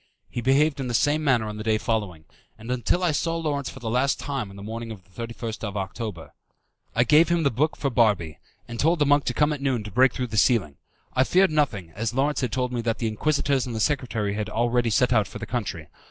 [0.31, 2.25] He behaved in the same manner on the day following,
[2.57, 5.63] and until I saw Lawrence for the last time on the morning of the 31st
[5.75, 6.33] October.
[6.95, 9.83] I gave him the book for Barbi, and told the monk to come at noon
[9.83, 10.77] to break through the ceiling.
[11.13, 14.49] I feared nothing, as Lawrence had told me that the Inquisitors and the secretary had
[14.49, 15.87] already set out for the country.